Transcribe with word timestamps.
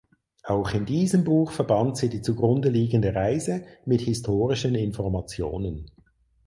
Auch 0.41 0.71
in 0.71 0.87
diesem 0.87 1.23
Buch 1.25 1.51
verband 1.51 1.95
sie 1.95 2.09
die 2.09 2.23
zugrundeliegende 2.23 3.13
Reise 3.13 3.63
mit 3.85 4.01
historischen 4.01 4.73
Informationen. 4.73 5.91